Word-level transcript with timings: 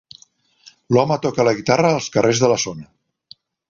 L'home 0.97 1.19
toca 1.27 1.47
la 1.49 1.55
guitarra 1.61 1.95
als 2.01 2.11
carrers 2.19 2.45
de 2.47 2.53
la 2.55 2.61
zona. 2.69 2.93